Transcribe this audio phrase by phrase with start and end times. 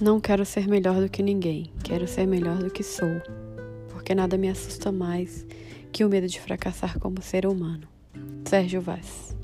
[0.00, 3.20] Não quero ser melhor do que ninguém, quero ser melhor do que sou,
[3.90, 5.46] porque nada me assusta mais
[5.92, 7.86] que o medo de fracassar como ser humano.
[8.46, 9.36] Sérgio Vaz